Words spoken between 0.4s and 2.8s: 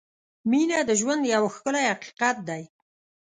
•مینه د ژوند یو ښکلی حقیقت دی.